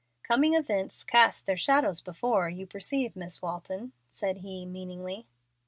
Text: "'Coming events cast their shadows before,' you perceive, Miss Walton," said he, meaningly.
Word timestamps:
"'Coming 0.23 0.55
events 0.55 1.03
cast 1.03 1.45
their 1.45 1.55
shadows 1.55 2.01
before,' 2.01 2.49
you 2.49 2.65
perceive, 2.65 3.15
Miss 3.15 3.39
Walton," 3.39 3.91
said 4.09 4.37
he, 4.37 4.65
meaningly. 4.65 5.27